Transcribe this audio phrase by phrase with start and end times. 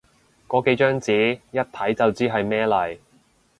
[0.47, 2.97] 個幾張紙，一睇就知係咩嚟